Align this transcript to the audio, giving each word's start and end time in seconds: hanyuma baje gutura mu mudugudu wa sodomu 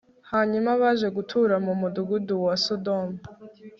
hanyuma 0.31 0.69
baje 0.81 1.07
gutura 1.17 1.55
mu 1.65 1.73
mudugudu 1.81 2.35
wa 2.45 2.55
sodomu 2.65 3.17